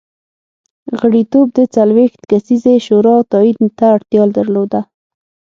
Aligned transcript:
غړیتوب 0.99 1.47
د 1.57 1.59
څلوېښت 1.75 2.21
کسیزې 2.31 2.75
شورا 2.85 3.15
تایید 3.31 3.57
ته 3.77 3.85
اړتیا 3.95 4.23
درلوده 4.37 4.81